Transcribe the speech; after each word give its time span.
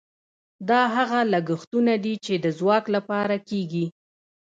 دا 0.69 0.81
هغه 0.95 1.19
لګښتونه 1.33 1.93
دي 2.03 2.13
چې 2.25 2.33
د 2.43 2.45
ځواک 2.59 2.85
لپاره 2.95 3.35
کیږي. 3.49 3.85